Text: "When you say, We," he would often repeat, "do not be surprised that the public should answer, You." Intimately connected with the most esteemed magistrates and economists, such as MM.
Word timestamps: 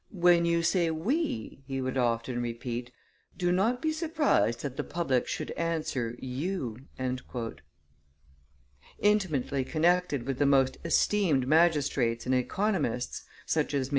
"When 0.09 0.45
you 0.45 0.63
say, 0.63 0.89
We," 0.89 1.59
he 1.67 1.79
would 1.79 1.95
often 1.95 2.41
repeat, 2.41 2.89
"do 3.37 3.51
not 3.51 3.83
be 3.83 3.91
surprised 3.91 4.63
that 4.63 4.75
the 4.75 4.83
public 4.83 5.27
should 5.27 5.51
answer, 5.51 6.15
You." 6.17 6.79
Intimately 8.97 9.63
connected 9.63 10.23
with 10.25 10.39
the 10.39 10.47
most 10.47 10.77
esteemed 10.83 11.47
magistrates 11.47 12.25
and 12.25 12.33
economists, 12.33 13.25
such 13.45 13.75
as 13.75 13.89
MM. 13.89 13.89